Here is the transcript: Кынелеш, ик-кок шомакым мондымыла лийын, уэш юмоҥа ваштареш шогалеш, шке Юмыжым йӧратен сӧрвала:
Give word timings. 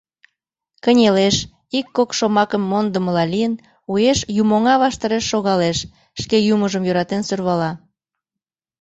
Кынелеш, 0.83 1.35
ик-кок 1.77 2.09
шомакым 2.17 2.63
мондымыла 2.71 3.23
лийын, 3.33 3.53
уэш 3.91 4.19
юмоҥа 4.41 4.75
ваштареш 4.83 5.23
шогалеш, 5.31 5.77
шке 6.21 6.37
Юмыжым 6.53 6.83
йӧратен 6.85 7.21
сӧрвала: 7.27 7.71